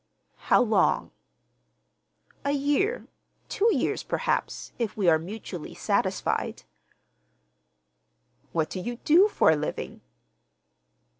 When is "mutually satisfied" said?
5.19-6.63